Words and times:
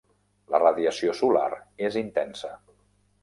La 0.53 0.61
radiació 0.61 1.13
solar 1.19 1.45
és 1.89 1.97
intensa. 2.03 2.53